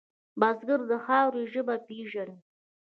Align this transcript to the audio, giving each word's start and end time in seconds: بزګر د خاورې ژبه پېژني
بزګر 0.39 0.79
د 0.89 0.91
خاورې 1.05 1.43
ژبه 1.53 1.75
پېژني 1.87 2.37